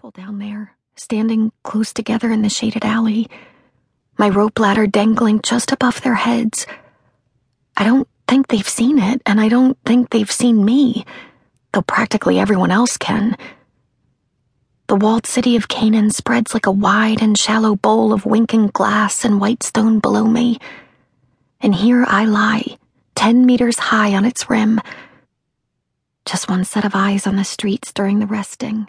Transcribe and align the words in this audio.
people 0.00 0.10
down 0.12 0.38
there, 0.38 0.74
standing 0.96 1.52
close 1.62 1.92
together 1.92 2.32
in 2.32 2.40
the 2.40 2.48
shaded 2.48 2.86
alley, 2.86 3.28
my 4.16 4.30
rope 4.30 4.58
ladder 4.58 4.86
dangling 4.86 5.42
just 5.42 5.72
above 5.72 6.00
their 6.00 6.14
heads. 6.14 6.66
I 7.76 7.84
don't 7.84 8.08
think 8.26 8.48
they've 8.48 8.66
seen 8.66 8.98
it, 8.98 9.20
and 9.26 9.38
I 9.38 9.50
don't 9.50 9.76
think 9.84 10.08
they've 10.08 10.30
seen 10.30 10.64
me, 10.64 11.04
though 11.74 11.82
practically 11.82 12.38
everyone 12.38 12.70
else 12.70 12.96
can. 12.96 13.36
The 14.86 14.96
walled 14.96 15.26
city 15.26 15.54
of 15.54 15.68
Canaan 15.68 16.08
spreads 16.08 16.54
like 16.54 16.64
a 16.64 16.72
wide 16.72 17.20
and 17.20 17.36
shallow 17.36 17.76
bowl 17.76 18.14
of 18.14 18.24
winking 18.24 18.68
glass 18.68 19.22
and 19.22 19.38
white 19.38 19.62
stone 19.62 19.98
below 19.98 20.24
me. 20.24 20.60
And 21.60 21.74
here 21.74 22.06
I 22.08 22.24
lie, 22.24 22.78
ten 23.14 23.44
meters 23.44 23.78
high 23.78 24.14
on 24.14 24.24
its 24.24 24.48
rim. 24.48 24.80
Just 26.24 26.48
one 26.48 26.64
set 26.64 26.86
of 26.86 26.94
eyes 26.94 27.26
on 27.26 27.36
the 27.36 27.44
streets 27.44 27.92
during 27.92 28.18
the 28.18 28.26
resting. 28.26 28.88